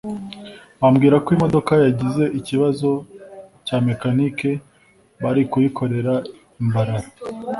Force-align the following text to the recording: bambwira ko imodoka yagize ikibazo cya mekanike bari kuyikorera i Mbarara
bambwira 0.79 1.15
ko 1.23 1.29
imodoka 1.35 1.73
yagize 1.85 2.23
ikibazo 2.39 2.89
cya 3.65 3.77
mekanike 3.87 4.49
bari 5.23 5.41
kuyikorera 5.51 6.13
i 6.59 6.63
Mbarara 6.67 7.09